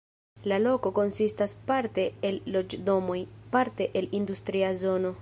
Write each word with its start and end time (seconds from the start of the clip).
La 0.51 0.57
loko 0.61 0.91
konsistas 0.99 1.53
parte 1.69 2.07
el 2.31 2.41
loĝdomoj, 2.57 3.21
parte 3.57 3.93
el 4.03 4.13
industria 4.23 4.77
zono. 4.85 5.09